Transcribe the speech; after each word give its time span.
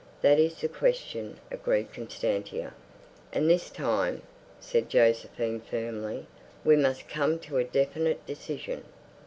"That 0.23 0.39
is 0.39 0.55
the 0.61 0.67
question," 0.67 1.39
agreed 1.51 1.93
Constantia. 1.93 2.73
"And 3.31 3.47
this 3.47 3.69
time," 3.69 4.23
said 4.59 4.89
Josephine 4.89 5.59
firmly, 5.61 6.25
"we 6.65 6.75
must 6.75 7.07
come 7.07 7.37
to 7.41 7.57
a 7.57 7.63
definite 7.63 8.25
decision." 8.25 8.83